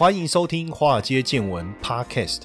[0.00, 2.44] 欢迎收听《华尔街见闻》Podcast。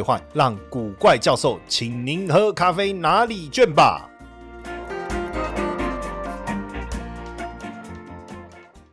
[0.00, 4.08] 兑换，让古怪教授请您喝咖啡哪里卷吧。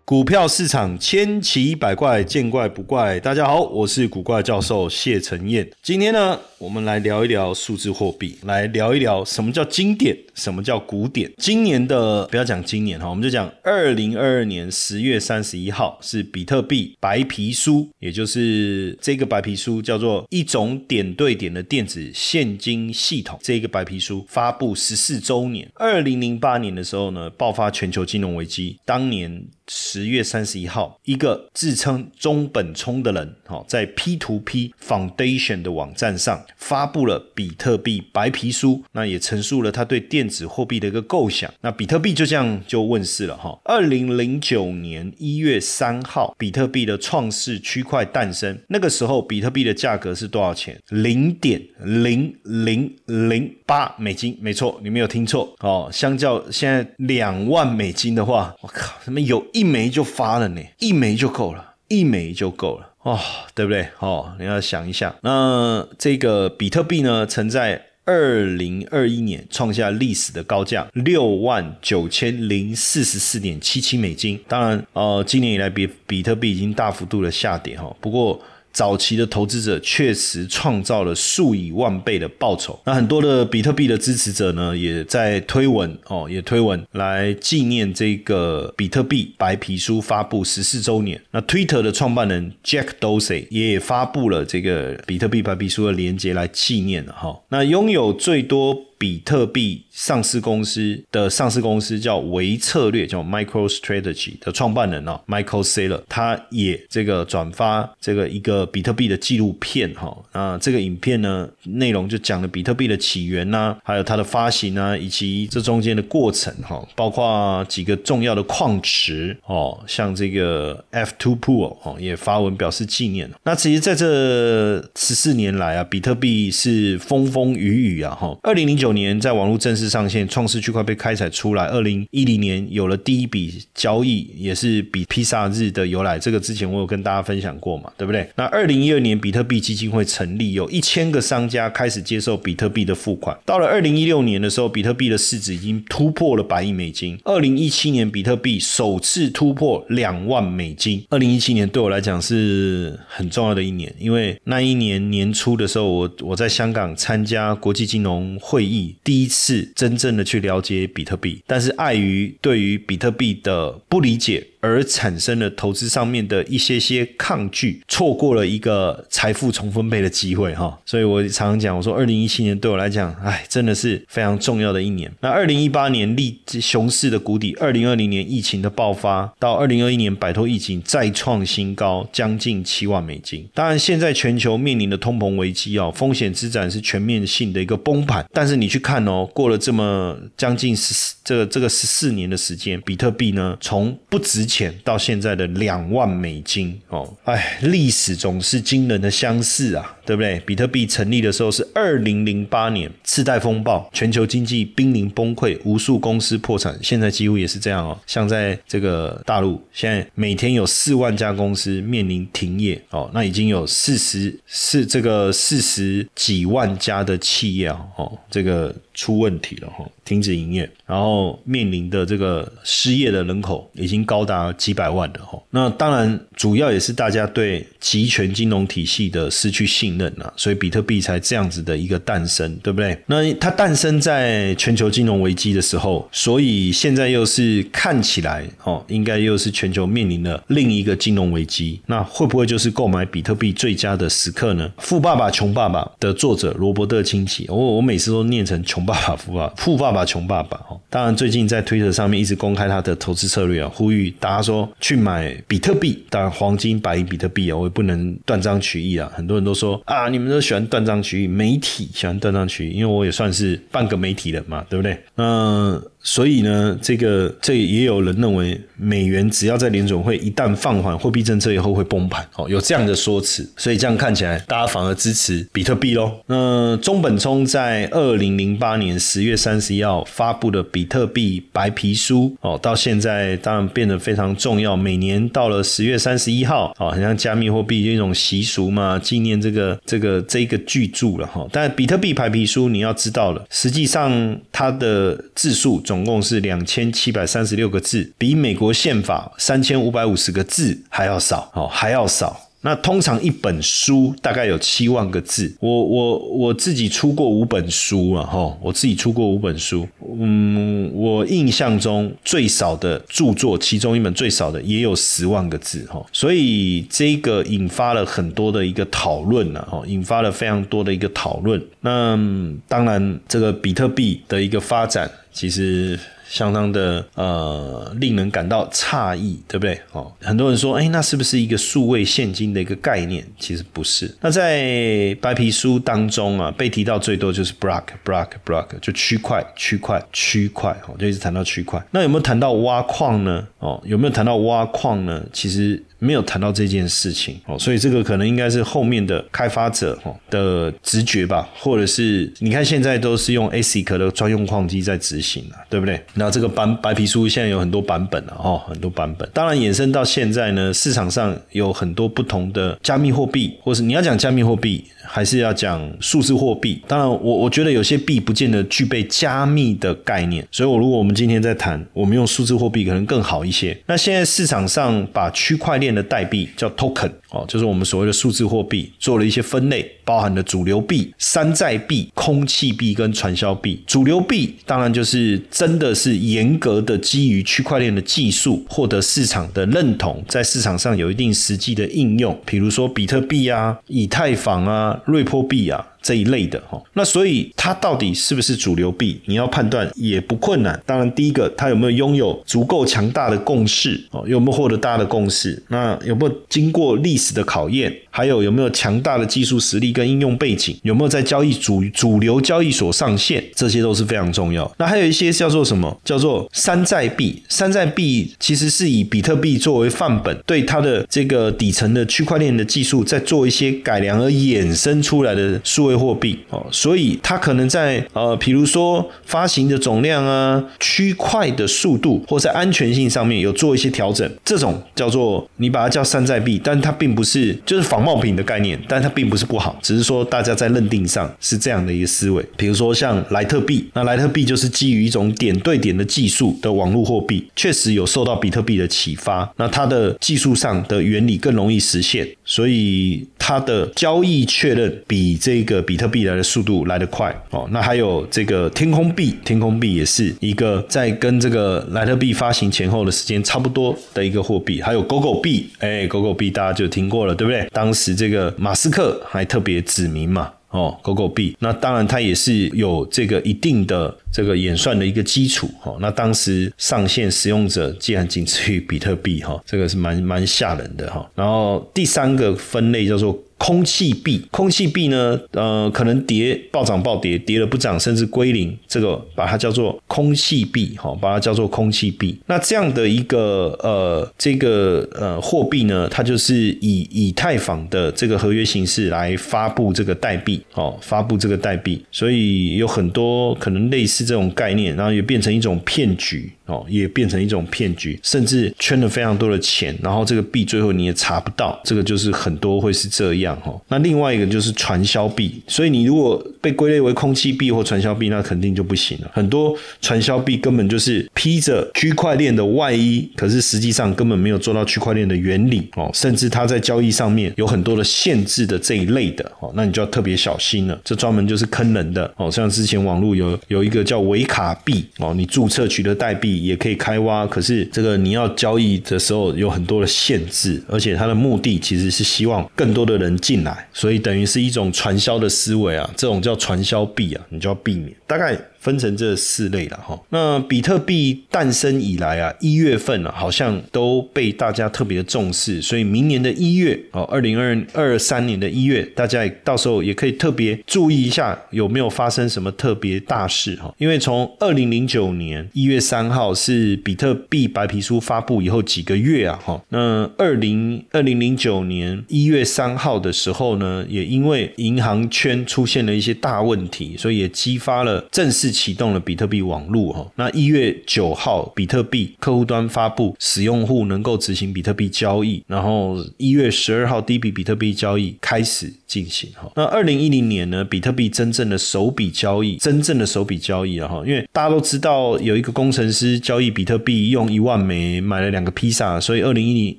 [0.03, 3.19] 股票市场千奇百怪，见怪不怪。
[3.21, 5.69] 大家好，我是古怪教授谢承彦。
[5.81, 11.29] 今天呢，我们来聊一聊数字货币，来聊一聊什么叫经典，什么叫古典。
[11.37, 23.37] 今年的不要讲今年哈，我们就讲二零二二年十月三十一号是比特币白皮书，也就是这个白皮书叫做一种点对点的电子现金系统。
[23.41, 25.69] 这个白皮书发布十四周年。
[25.73, 29.45] 二零零八年的时候呢，爆发全球金融危机，当年。
[29.69, 41.51] 十月三十一号，一个自称中本聪的人，哈，在 P to P Foundation 的网站上发布了比特币白皮书，那也陈述了他对电子货币的一个构想。
[41.61, 43.57] 那比特币就这样就问世了，哈。
[43.63, 48.57] 二零零九年一月三号，比特币的创世区块诞生。
[48.67, 50.77] 那个时候，比特币的价格是多少钱？
[50.89, 55.89] 零点零零零八美金，没错，你没有听错，哦。
[55.91, 59.45] 相较现在两万美金的话，我靠，怎么有？
[59.53, 63.19] 一枚就发了呢，一枚就够了，一枚就够了哦，
[63.55, 63.87] 对不对？
[63.99, 74.39] 哦，你要想一下，那这个比特币呢，曾在二零二一年创下历史的高价六万九千零四十四点七七美金。
[74.47, 78.41] 当然，呃，今年以来比比特币已经大幅度的下跌哈，不过。
[78.77, 82.79] 早期的投资者确实创造了数以万倍的报酬。
[82.85, 91.19] 那很多的比特币的支持者呢，也在推文哦，也推文来纪念这个比特币白皮书发布十四周年。
[91.31, 97.35] 那 Twitter 的创办人 Jack Dorsey 也发布了这个比特币白皮书的连接来纪念了哈。
[97.49, 98.83] 那拥有最多。
[98.97, 123.29] 比特币上市公司的上市公司叫维策略，叫 Micro Strategy 的创办人哦，Michael Saylor，他也这个转发这个一个比特币的纪录片哈，啊，这个影片呢内容就讲了比特币的起源呐，还有它的发行啊，以及这中间的过程哈，包括几个重要的矿池哦，像这个 F2 Pool 哦，也发文表示纪念。
[123.43, 128.86] 那其实在这十四年来啊，比特币是风风雨雨啊哈，二零零九。
[128.87, 131.65] 九年在网络正式上线，创世区块被开采出来。
[131.65, 136.17] 二零一零年有了第一笔交易，也是比披萨日的由来。
[136.17, 138.25] 这个之前我有跟大家分享过嘛，对不对？
[138.37, 143.37] 那二零一二年比特币基金会成立，有一千个商家开始接受比特币的付款。
[143.43, 147.19] 到了二零一六年的时候，比特币的市值已经突破了百亿美金。
[147.25, 151.03] 二零一七年比特币首次突破两万美金。
[151.09, 158.76] 二零一七年对我来讲是很重要的一年，因为那一年年初的时候，我我在香港参加国际金融会议。
[159.03, 164.45] 第一次真正的去了解比特币，但是碍于对于比特币的不理解。
[164.59, 170.77] 而产生了投资上面的一些些抗拒，错过了一个财富重分配的机会哈。
[170.85, 175.11] 所以我常常讲，我说二零一七年对我来讲，哎，真的是非常重要的一年。
[175.21, 183.47] 那二零一八年历熊市的谷底，二零二零年疫情的爆发，到二零二一年摆脱疫情再创新高，将近七万美金。
[183.53, 188.25] 当然，现在全球面临的通膨危机啊，风险资产是全面性的一个崩盘。
[188.33, 194.73] 但是你去看哦，过了这么将近十四这个这个十四年的时间，比特币呢，从不值钱。
[194.83, 200.39] 到现在的两万美金哦，哎，历史总是惊人的相似啊，对不对？
[200.45, 206.73] 比特币成立的时候是二零零八年，次贷风暴，全球经济濒临崩溃，无数公司破产。
[206.81, 218.73] 现在几乎也是这样哦，像在这个大陆，现在每天有四万家公司面临停业哦，那已经有四十四这个四十几万家的企业哦，这个。
[218.97, 225.39] 出问题了哈，停止营业，然后面临的这个失业的人口已经高达几百万了哈。
[225.51, 232.97] 那当然，主要也是大家对集权金融体系的失去信任了，所以比特币才这样子的一个诞生，对不对？
[233.05, 241.79] 那它诞生在全球金融危机的时候，所以现在又是看起来哦，应该又是全球面临的另一个金融危机。
[241.85, 244.67] 那会不会就是购买比特币最佳的时刻呢？
[244.81, 248.86] 《富爸爸穷爸爸》的作者罗伯特清崎，我我每次都念成穷。
[248.87, 259.11] 爸爸富爸富爸爸穷爸爸哦，当然最近在推特上面一直公开他的投资策略啊，呼吁大家说去买比特币，当然黄金、白银、比特币啊，我也不能断章取义啊。
[259.13, 264.97] 很多人都说啊，你们都喜欢断章取义，媒体喜欢断章取义，因为我也算是半个媒体人嘛，对不对？
[265.15, 265.79] 那。
[266.07, 273.47] 所以呢，这个这也有人认为，美元只要在联总会一旦放缓货币政策以后会崩盘，哦，有这样的说辞。
[273.57, 276.13] 所以这样看起来，大家反而支持比特币喽。
[276.27, 284.77] 那中本聪在二零零八年十月三十一号发布的比特币白皮书，哦，到现在当然变得非常重要。
[284.77, 291.45] 每年到了十月三十一号，哦，很像加密货币一种习俗嘛，纪念这个这个这个巨著了哈。
[291.51, 295.96] 但比特币白皮书你要知道了，实际上它的字数总。
[295.97, 302.46] 总共是两千七百三十六个字，比美国宪法三千五百五十个字还要少，哦，还要少。
[302.61, 309.87] 那通常一本书大概有七万个字，我我我自己出过五本书了哈，我自己出过五本书，
[310.19, 321.63] 嗯，我印象中最少的著作，其中一本最少的也有十万个字哈，所以这个引发了很多的一个讨论了哈，引发了非常多的一个讨论。
[321.81, 322.19] 那
[322.67, 325.97] 当然，这个比特币的一个发展，其实。
[326.29, 329.79] 相当的呃，令人感到诧异，对不对？
[329.91, 333.25] 哦，很多人说，哎，那是不是一个数位现金的一个概念？
[333.39, 334.13] 其实不是。
[334.21, 341.83] 那在白皮书当中啊，被提到最多就是 block，block，block，就区块，区块，区块，哦，就一直谈到区块。
[341.91, 343.47] 那有没有谈到挖矿呢？
[343.59, 345.23] 哦，有没有谈到挖矿呢？
[345.31, 345.83] 其实。
[345.99, 349.97] 没有谈到这件事情哦，所以这个可能应该是后面的开发者
[350.29, 356.01] 的直觉吧，或者是你看现在都是用 ASIC 的专用矿机在执行了，对不对？
[356.13, 359.27] 那这个版白皮书现在有很多版本了哦，很多版本。
[359.33, 364.83] 当然衍生到现在呢，市场上有很多不同的加密货币，或是你要讲加密货币。
[365.07, 373.77] 还是要讲数字货币，当然，我我觉得有些币不见得具备加密的概念，所以，我如果我们今天在谈，我们用数字货币可能更好一些。
[373.85, 377.11] 那现在市场上把区块链的代币叫 token。
[377.29, 383.83] 哦，就是我们所谓的数字货币，做了一些分类，包含了主流币、山寨币、空气币跟传销币。
[383.85, 395.85] 主流币当然就是真的是严格的基于区块链的技术获得市场的认同，在市场上有一定实际的应用，比如说比特币啊、以太坊啊、瑞波币啊。
[396.07, 399.19] 这一类的哈，那所以它到底是不是主流币？
[399.25, 400.81] 你要判断也不困难。
[400.85, 404.23] 当然，第一个它有没有拥有足够强大的共识哦？
[404.25, 405.61] 有没有获得大的共识？
[405.67, 407.93] 那有没有经过历史的考验？
[408.09, 410.79] 还有有没有强大的技术实力跟应用背景？
[410.83, 413.43] 有没有在交易主主流交易所上线？
[413.53, 414.73] 这些都是非常重要。
[414.77, 415.99] 那还有一些叫做什么？
[416.05, 417.43] 叫做山寨币。
[417.49, 425.96] 山寨币其实是以比特币作为范本，对它的这个底层的区块链的技术再做一些改良而衍生出来的数位。
[425.97, 442.43] 货币哦，所以它可能在呃，比如说发行的总量啊、区块的速度或在安全性上面有做一些调整，这种叫做你把它叫山寨币，但它并不是就是仿冒品的概念，但它并不是不好，只是说大家在认定上是这样的一个思维。
[442.57, 455.76] 比如说像莱特币，那莱特币就是基于一种点对点的技术的网络货币，确实有受到比特币的启发，那它的技术上的原理更容易实现，所以它的交易确认比这个。
[455.81, 464.81] 比特币来的速度来得快哦，那还有这个天空币，天空币也是一个在跟这个莱特币发行前后的时间差不多的一个货币。
[464.81, 467.67] 还有狗狗币，哎，狗狗币大家就听过了，对不对？
[467.71, 475.97] 当时这个马斯克还特别指明嘛，哦，狗狗币，那当然它也是有这个一定的这个演算的一个基础哦。
[475.99, 481.27] 那当时上线使用者竟然仅次于比特币哈，这个是蛮蛮吓人的哈。
[481.35, 483.37] 然后第三个分类叫做。
[483.57, 485.39] 空气币，空气币呢？
[485.51, 488.77] 呃，可能跌暴涨暴跌，跌了不涨，甚至归零。
[488.87, 492.39] 这个把它叫做空气币，哈，把它叫做空气币。
[492.45, 502.03] 那这样的一个呃，这个呃货币呢，它就是以以太坊的这个合约形式来发布这个代币，哦，发布这个代币。
[502.11, 506.51] 所以有很多可能类似这种概念，然后也变成一种骗局。
[506.67, 513.73] 哦，也变成一种骗局，甚至圈了非常多的钱，然后这个币最后你也查不到，这个就是很多会是这样哈。
[513.87, 519.31] 那另外一个就是传销币，所以你如果被归类为空气币或传销币，那肯定就不行了。
[519.33, 530.99] 很多传销币根本就是披着区块链的外衣，可是实际上根本没有做到区块链的原理哦，甚至它在交易上面有很多的限制的这一类的哦，那你就要特别小心了。
[531.05, 536.56] 这专门就是坑人的哦，像之前网络有有一个叫维卡币哦，你注册取得代币。
[536.63, 548.13] 也可以开挖，可是这个你要交易的时候有很多的限制，而且它的目的其实是希望更多的人进来，所以等于是一种传销的思维啊，这种叫传销币啊，你就要避免。
[548.25, 548.57] 大概。
[548.87, 550.17] 分成这四类了哈。
[550.29, 563.93] 那比特币诞生以来啊，一月份啊，好像都被大家特别重视，所以明年的一月哦，二零二二三年的一月，大家也到时候也可以特别注意一下有没有发生什么特别大事哈。
[563.97, 580.31] 因为从二零零九年一月三号是比特币白皮书发布以后几个月啊哈，那二零二零零九年一月三号的时候呢，也因为银行圈出现了一些大问题，所以也激发了正式启动了比特币网络哈。
[580.35, 589.71] 那一月九号，比特币客户端发布使用户能够执行比特币交易，然后一月十二号第一笔比特币交易开始进行哈。
[589.75, 599.97] 那二零一零年呢，比特币真正的首笔交易，真正的首笔交易了哈，因为大家都知道有一个工程师交易比特币用一万枚买了两个披萨，所以二零一零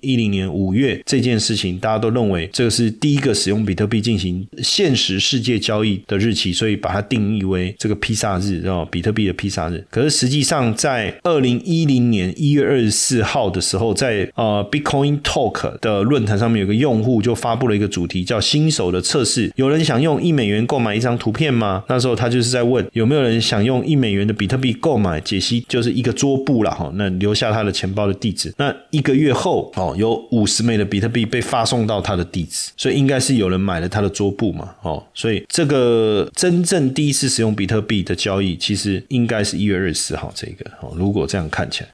[0.00, 9.84] 一零年五月这件事情，大家都认为这个是第一个使用比特币进行现实世界交易的日期，所以把它定义为这个披萨日，哦，比特币的披萨日。
[9.90, 19.52] 可是实际上在二零一零年一月二十四号的时候，在呃 Bitcoin Talk 的论坛上面，有个用户就发布了一个主题，叫“新手的测试”。
[19.56, 21.84] 有人想用一美元购买一张图片吗？
[21.88, 26.90] 那时候他就是在问有没有人想用一美元的比特币购买解析，就是一个桌布了哈。
[26.94, 28.52] 那留下他的钱包的地址。
[28.58, 35.02] 那一个月后哦，有五十枚的比特币被发送到他的地址，所以应该是有人买了他的桌布嘛哦。
[35.14, 40.92] 所以这个真正第一次使用比特币的交易，其实应该是一月二十四号这个哦。
[40.94, 41.88] 如果这样看起来。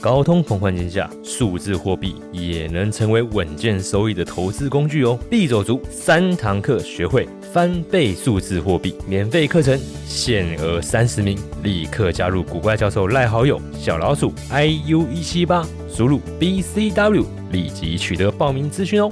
[0.00, 5.18] 高通膨环境下，数字货币也能成为稳健收益的投资工具哦！
[5.30, 19.10] 必走足三堂课，学会翻倍数字货币，免费课程限额三十名，立刻加入古怪教授赖好友小老鼠 iu 一七八，输入 bcw，立即取得报名资讯哦。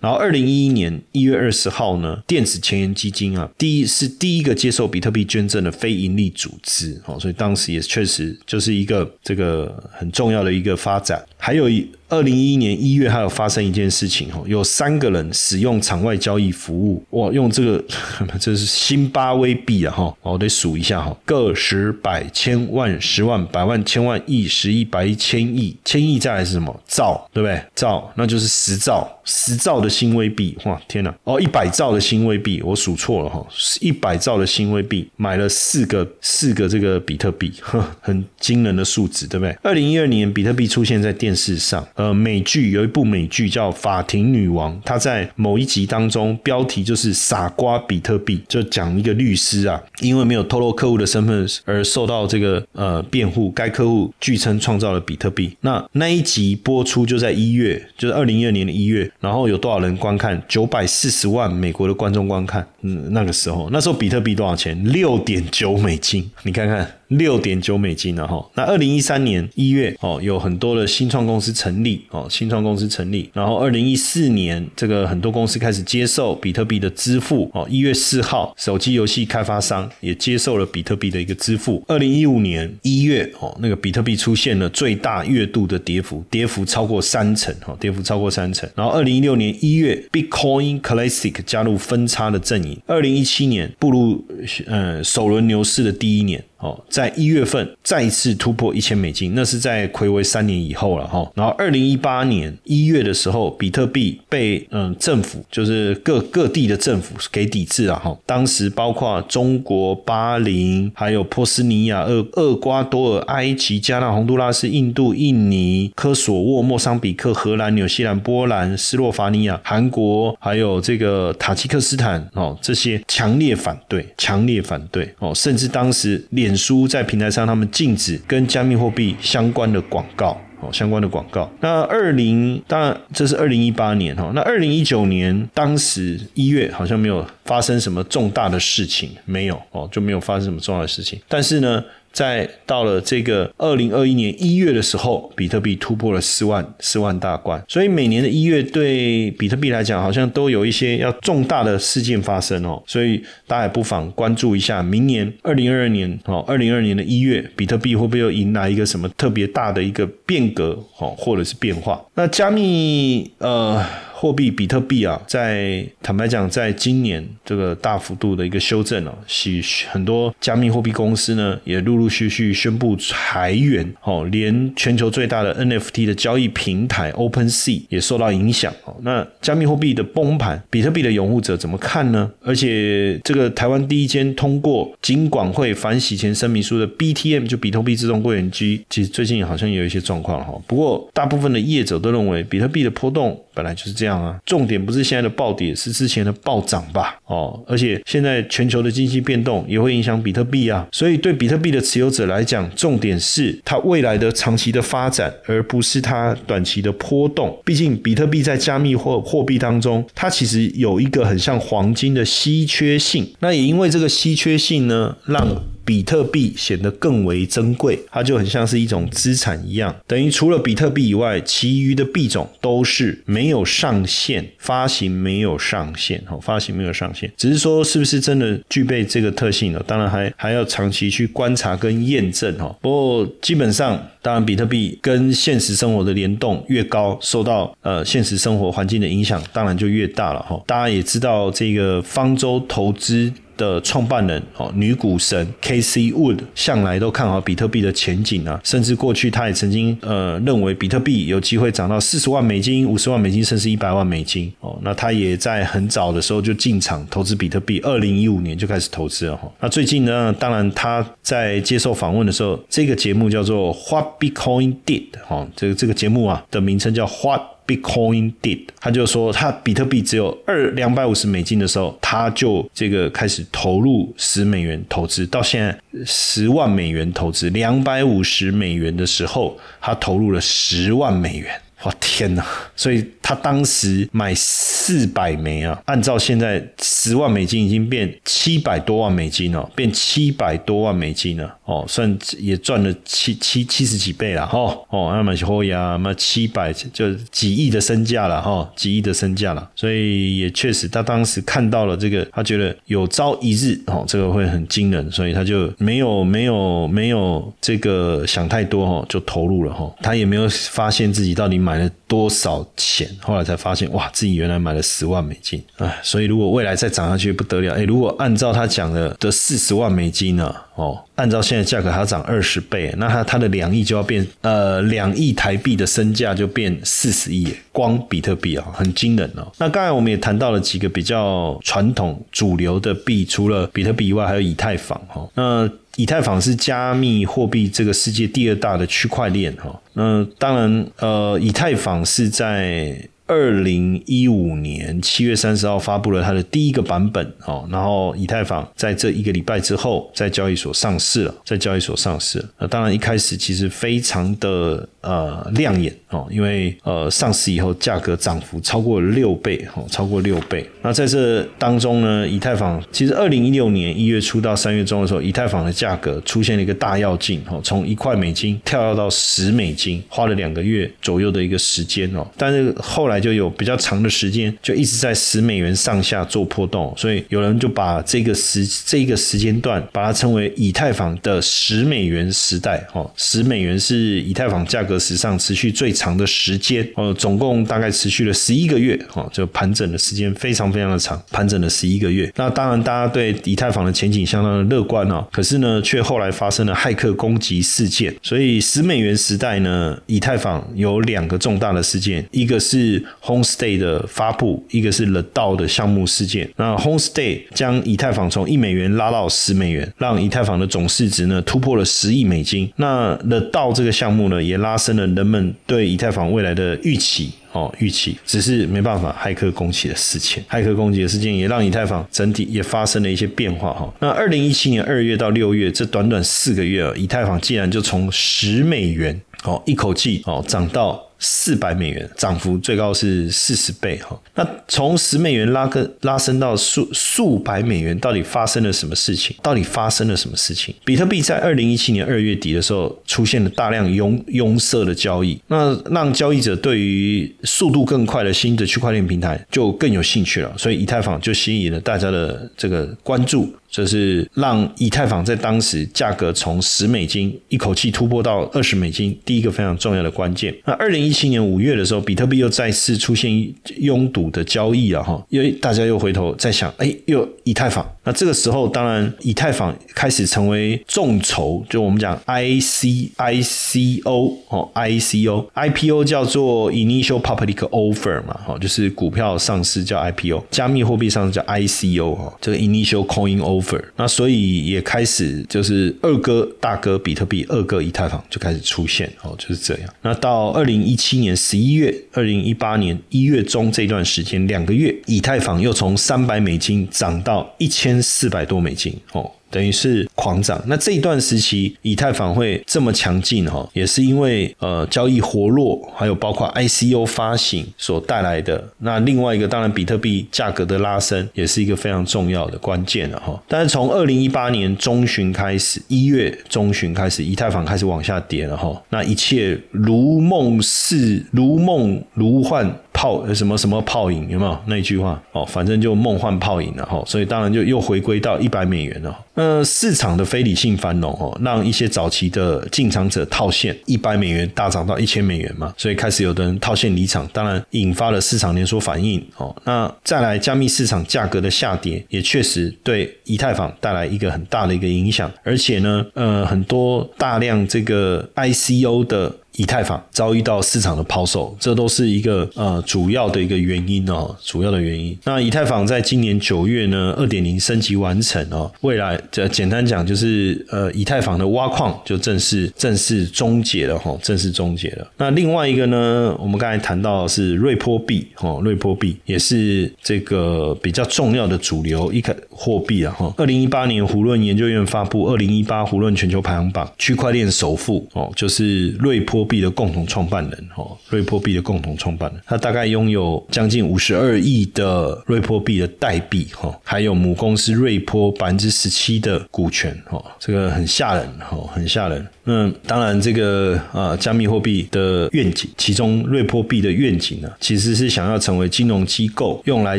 [0.00, 11.20] 然后，二零一一年一月二十号呢，电子前沿基金啊，第一是第一个接受比特币捐赠的非盈利组织哦，所以当时也确实就是一个这个很重要的一个发展。
[11.36, 11.68] 还有
[12.08, 17.84] 二零一一年一月，还有发生一件事情哦，有三个人使用场外交易服务，哇，用这个
[18.38, 27.60] 这是辛巴威币啊哈，我得数一下哈，个十百千万十万百万千万亿十亿百亿千亿千亿再来是什么兆对不对？
[27.74, 33.46] 兆那就是十兆十兆的新威币，哇天哪哦一百兆的新威币，我数错了哈，
[33.80, 37.52] 一百兆的新威币买了四个四个这个比特币，
[38.00, 39.56] 很惊人的数字对不对？
[39.62, 55.54] 二零一二年比特币出现在电电视上，呃，美剧有一部美剧叫《法庭女王》，她在某一集当中，标题就是“傻瓜比特币”，就讲一个律师啊，因为没有透露客户的身份而受到这个呃辩护，该客户据称创造了比特币。
[55.60, 60.40] 那那一集播出就在一月，就是二零一二年的一月，然后有多少人观看？
[60.46, 62.66] 九百四十万美国的观众观看。
[62.82, 64.82] 嗯，那个时候，那时候比特币多少钱？
[64.84, 66.94] 六点九美金，你看看。
[67.08, 81.82] 六点九美金了哈，那二零一三年一月哦，有很多的新创公司成立哦，新创公司成立，然后二零一四年这个很多公司开始接受比特币的支付哦，一月四号，手机游戏开发商也接受了比特币的一个支付。
[81.88, 88.68] 二零一五年一月哦，那个比特币出现了最大月度的跌幅，跌幅超过三成哈，跌幅超过三成。
[88.74, 92.67] 然后二零一六年一月，Bitcoin Classic 加入分叉的阵营。
[92.86, 94.24] 二零一七年步入
[94.66, 96.42] 呃首轮牛市的第一年。
[96.58, 101.30] 哦，在一月份再次突破一千美金，那是在魁违三年以后了哈。
[101.36, 108.16] 然后二零一八年一月的时候，比特币被嗯政府就是各各地的政府给抵制了哈。
[108.26, 126.47] 当时包括中国、巴林、还有波斯尼亚、厄厄瓜多尔、埃及、加纳、洪都拉斯、印度、印尼、科索沃、莫桑比克、荷兰、纽西兰、波兰、斯洛伐尼亚、韩国，还有这个塔吉克斯坦哦，这些强烈反对，强烈反对哦，甚至当时列。
[126.48, 131.50] 脸书在平台上，他们禁止跟加密货币相关的广告哦，相关的广告。
[131.60, 141.20] 那二零当然这是二零一八年哈，那二零一九年当时一月好像没有发生什么重大的事情，没有哦，就没有发生什么重要的事情。
[141.28, 141.84] 但是呢。
[142.12, 162.04] 在到了这个二零二一年一月的时候，比特币突破了四万四万大关，所以每年的一月对比特币来讲，好像都有一些要重大的事件发生哦，所以大家也不妨关注一下，明年二零二二年哦，二零二二年的一月，比特币会不会又迎来一个什么特别大的一个变革哦，或者是变化？
[162.14, 163.84] 那加密呃。
[164.20, 178.96] 货币比特币啊，在坦白讲，在今年这个大幅度的一个修正哦，许很多加密货币公司呢也陆陆续续宣布裁员哦，连全球最大的 NFT 的交易平台 OpenSea 也受到影响哦。
[179.02, 182.28] 那加密货币的崩盘，比特币的拥护者怎么看呢？
[182.42, 190.60] 而且这个台湾第一间通过金管会反洗钱声明书的 BTM 就比特币自动柜员机，其实最近好像有一些状况哈。
[190.66, 197.18] 不过大部分的业者都认为，比特币的波动本来就是这样啊，重点不是现在的暴跌，是之前的暴涨吧？
[197.26, 207.60] 哦，而且现在全球的经济变动也会影响比特币啊，所以对比特币的持有者来讲，重点是它未来的长期的发展，而不是它短期的波动。
[207.64, 215.44] 毕竟比特币在加密货货币当中，它其实有一个很像黄金的稀缺性，那也因为这个稀缺性呢，让
[215.88, 229.82] 比特币显得更为珍贵，它就很像是一种资产一样，等于除了比特币以外，其余的币种都是没有上限，发行没有上限，哦，发行没有上限，只是说是不是真的具备这个特性呢？
[229.86, 232.76] 当然还还要长期去观察跟验证，哈。
[232.82, 240.62] 不过基本上，当然比特币跟现实生活的联动越高，受到呃现实生活环境的影响，当然就越大了，哈。
[240.66, 243.32] 大家也知道这个方舟投资。
[243.58, 254.78] 的创办人哦，女股神 K C Wood 向来都看好比特币的前景啊，甚至过去他也曾经呃认为比特币有机会涨到四十万美金、五十万美金，甚至一百万美金哦。
[254.82, 259.52] 那他也在很早的时候就进场投资比特币，二零一五年就开始投资了哈。
[259.60, 267.57] 那最近呢，当然他在接受访问的时候，这个节目叫做 What Bitcoin Did 哈，这个这个节目啊的名称叫 What。
[267.68, 281.50] Bitcoin did，他就说他比特币只有二两百五十美金的时候，他就这个开始投入十美元投资，到现在十万美元投资两百五十美元的时候，他投入了十万美元。
[281.84, 282.44] 哇天哪！
[282.74, 311.58] 所以他当时买四百枚啊，按照现在十万美金已经变七百多万美金了，变七百多万美金了哦，算也赚了七七七十几倍了哈哦，那么后呀，那么七百就几亿的身价了哈，几亿的身价了，所以也确实他当时看到了这个，他觉得有朝一日哦，这个会很惊人，所以他就没有没有没有这个想太多哈，就投入了哈，他也没有发现自己到底。
[311.58, 313.08] 买了多少钱？
[313.20, 329.50] 后来才发现，哇，自己原来买了十万美金，哎，所以如果未来再涨下去不得了，哎，如果按照他讲的的四十万美金呢，哦，按照现在价格还要涨二十倍，那他他的两亿就要变，呃，两亿台币的身价就变四十亿，光比特币啊，很惊人哦。
[329.58, 335.68] 那刚才我们也谈到了几个比较传统主流的币，除了比特币以外，还有以太坊哈，那。
[335.98, 342.96] 以太坊是加密货币这个世界第二大的区块链哈，那当然呃，以太坊是在。
[343.28, 352.42] 二零一五年七月三十号发布了它的第一个版本哦，然后以太坊在这一个礼拜之后在交易所上市了，在交易所上市。
[352.58, 360.66] 那当然一开始其实非常的呃亮眼哦，因为呃上市以后价格涨幅超过六倍哦，超过六倍。
[360.80, 373.17] 那在这当中呢，以太坊其实二零一六年一月初到三月中的时候，以太坊的价格出现了一个大跃进哦，从一块美金跳跃到十美金，花了两个月左右的一个时间哦，但是后来。
[373.20, 382.86] 就有比较长的时间，就一直在十美元上下做波动，所以有人就把这个时这个时间段把它称为以太坊的十美元时代。
[382.92, 386.86] 哦，十美元是以太坊价格史上持续最长的时间。
[386.94, 388.98] 哦，总共大概持续了十一个月。
[389.14, 392.30] 哦，就盘整的时间非常非常的长，盘整了十一个月。
[392.36, 395.26] 那当然，大家对以太坊的前景相当的乐观哦。
[395.32, 398.14] 可是呢，却后来发生了骇客攻击事件。
[398.22, 403.04] 所以十美元时代呢，以太坊有两个重大的事件，一个是。
[403.22, 406.48] Homestay 的发布，一个是 The DAO 的项目事件。
[406.56, 412.70] 那 Homestay 将以太坊从一美元拉到十美元，让以太坊的总市值呢突破了十亿美金。
[412.76, 418.16] 那 The DAO 这个项目呢，也拉升了人们对以太坊未来的预期哦，预期。
[418.24, 423.92] 只是没办法，骇客攻击的事件，骇客攻击的事件也让以太坊整体也发生了一些变化哈。
[424.00, 431.07] 那二零一七年二月到六月这短短四个月啊，以太坊竟然就从十美元哦一口气哦涨到。
[431.18, 439.36] 四百美元涨幅最高是四十倍哈，那从十美元拉个拉升到数数百美元，到底发生了什么事情？
[439.42, 440.74] 到底发生了什么事情？
[440.84, 453.52] 比特币在二零一七年二月底的时候出现了大量拥拥塞的交易，那让交易者对于速度更快的新的区块链平台就更有兴趣了，所以以太坊就吸引了大家的这个关注。
[453.70, 460.54] 这是让以太坊在当时价格从十美金一口气突破到二十美金，第一个非常重要的关键。
[460.64, 463.30] 那二零一七年五月的时候，比特币又再次出现
[463.78, 467.86] 拥堵的交易了哈，因为大家又回头在想，哎，又以太坊。
[468.04, 478.24] 那这个时候，当然以太坊开始成为众筹，就我们讲 I C I C O 哦，I C O I P O 叫做 Initial Public Offer
[478.24, 483.82] 嘛，哦，就是股票上市叫 I P O，加密货币上市叫 I C O 哈，这个 Initial coin o Offer。
[483.96, 489.94] 那所以也开始就是二哥大哥比特币，二哥以太坊就开始出现哦，就是这样。
[490.02, 499.30] 那到二零一七年十一月，二零一八年一月中这段时间两个月，以太坊又从三百美金涨到一千四百多美金哦。
[499.50, 508.62] 等于是狂涨，那这一段时期以太坊会这么强劲哈，也是因为呃交易活络，还有包括 ICO 发行所带来的。
[508.78, 513.40] 那另外一个当然比特币价格的拉升也是一个非常重要的关键了哈。
[513.48, 518.82] 但是从二零一八年中旬开始，一月中旬开始，以太坊开始往下跌了哈。
[518.90, 522.68] 那一切如梦似如梦如幻。
[522.98, 525.46] 泡什么什么泡影有没有那一句话哦？
[525.46, 529.16] 反正就梦幻泡影了哈，所以当然就又回归到一百美元了。
[529.34, 539.54] 那市场的非理性繁荣哦，让一些早期的进场者套现，一百美元大涨到一千美元嘛，所以开始有的人套现离场，当然引发了市场连锁反应哦。
[539.64, 549.32] 那再来加密市场价格的下跌，也确实对以太坊带来一个很大的一个影响，而且呢，呃，很多大量这个 ICO 的。
[549.58, 555.18] 以太坊遭遇到市场的抛售，这都是一个呃主要的一个原因哦，主要的原因。
[555.24, 565.04] 那以太坊在今年九月呢，二点零升级完成哦，未来这简单讲就是呃以太坊的挖矿就正式正式终结了哈，正式终结了。
[565.16, 573.34] 那另外一个呢，我们刚才谈到是瑞波币哦，瑞波币也是这个比较重要的主流一个货币啊哈。
[573.36, 579.47] 二零一八年胡润研究院发布二零一八胡润全球排行榜，区块链首富哦，就是瑞波。
[579.48, 592.24] 币的共同创办人，哦，瑞波币的共同创办人，他大概拥有将近五十二亿的瑞波币的代币，哈，还有母公司瑞波百分之十七的股权，哈，这个很吓人，哈，很吓人。
[592.44, 599.98] 那当然，这个啊，加密货币的愿景，其中瑞波币的愿景呢，其实是想要成为金融机构用来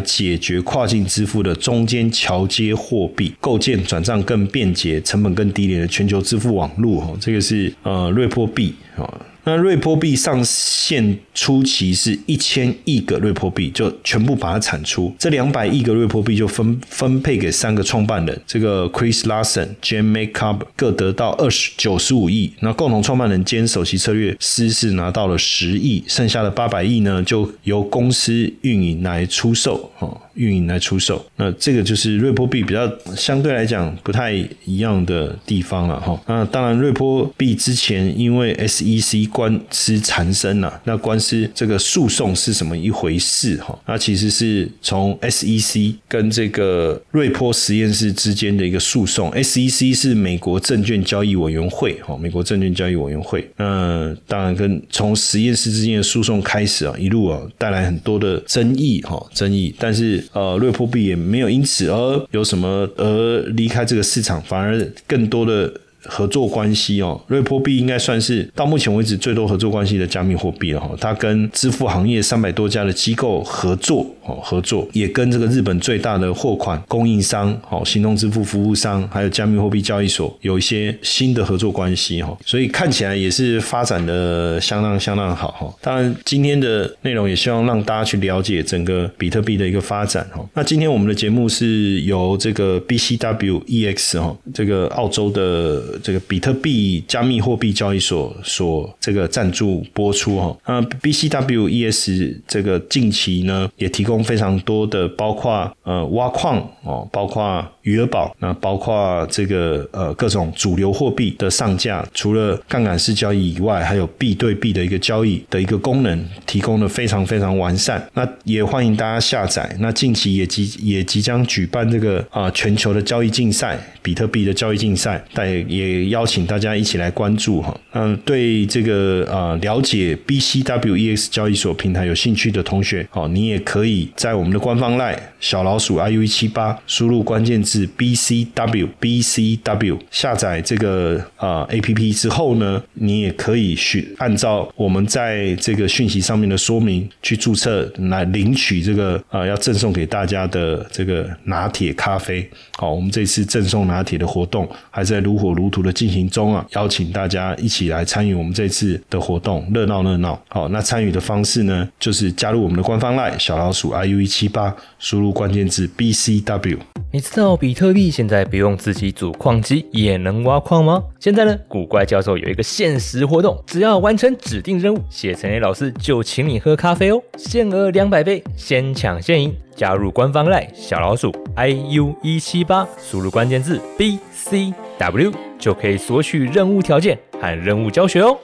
[0.00, 7.00] 解决跨境支付的中间桥接货币，构建转账更便捷、成本更低廉的全球支付网络。
[7.00, 9.06] 哈，这个是呃瑞波币啊。
[9.48, 15.10] 那瑞波币上线初期是一千亿个瑞波币，就全部把它产出。
[15.18, 22.52] 这两百亿个瑞波币就分分配给三个创办人，这个 Chris Larson、Jim Makeup 各得到二十九十五亿。
[22.60, 29.90] 那共同创办人兼首席策略师是拿到了十亿，剩下的八百亿呢，就由公司运营来出售。
[30.00, 30.20] 哦。
[30.38, 34.32] 运营来出售，那这个就是瑞波币比较相对来讲不太
[34.64, 36.18] 一样的地方了哈。
[36.26, 43.76] 那当然，瑞波币之前因为 SEC 官司缠身了，那官司这个诉讼是什么一回事哈？
[43.86, 49.30] 那其实是从 SEC 跟这个瑞波实验室之间的一个诉讼。
[49.32, 53.44] SEC 是美国证券交易委员会哈，美国证券交易委员会。
[53.56, 60.24] 那当然跟从实验室之间的诉讼开始啊，一路啊带来很多的争议哈，争议，但是。
[60.32, 65.72] 呃，瑞波币也没有因此而有什么而离开这个市场，反而更多的。
[66.04, 70.90] 合作关系哦，瑞波币应该算是到目前为止最多合作关系的加密货币了哈。
[71.00, 82.36] 它跟支付行业三百多家的机构合作哦，合作也跟这个日本最大的货款供应商哦，行动支付服务商，还有加密货币交易所有一些新的合作关系哈。
[82.46, 85.74] 所以看起来也是发展的相当相当好哈。
[85.80, 90.44] 当然，今天的内容也希望让大家去了解整个比特币的一个发展哈。
[90.54, 95.82] 那今天我们的节目是由这个 BCWEX 哈，这个澳洲的。
[96.02, 118.06] 这个比特币加密货币交易所所这个赞助播出哈，那 BCWES 这个近期呢也提供非常多的，包括呃挖矿哦，包括余额宝，那包括这个呃各种主流货币的上架，除了杠杆式交易以外，还有币对币的一个交易的一个功能，提供的非常非常完善。
[118.12, 119.74] 那也欢迎大家下载。
[119.80, 127.74] 那近期也即也即将举办这个啊全球的交易竞赛，比特币的交易竞赛，但也邀请大家一起来关注哈。
[127.94, 137.77] 嗯，对这个呃了解 BCWEX 交易所平台有兴趣的同学，好，你也可以在我们的官方 LINE 小老鼠 iu 一七八输入关键字。
[137.78, 152.48] 是 B C W B C W，下载这个啊 A P P 之后呢，你也可以去按照我们在这个讯息上面的说明去注册来领取这个啊要赠送给大家的这个拿铁咖啡。
[152.76, 160.40] 好，我们这次赠送拿铁的活动还在如火如荼的进行中啊，邀请大家一起来参与我们这次的活动，热闹热闹。
[160.48, 166.78] 好，那参与的方式呢，就是加入我们的官方 LINE 小老鼠 iu 一七八，输入关键字 BCW。
[167.10, 171.04] 你知道比比特币现在不用自己组矿机也能挖矿吗？
[171.20, 179.54] 现在呢，古怪教授有一个限时活动，只要完成指定任务，谢承彦老师就请你喝咖啡哦，限额两百杯，先抢先赢。
[179.76, 188.34] 加入官方 LINE 小老鼠 iu 一七八，输入关键字 BCW 就可以索取任务条件和任务教学哦。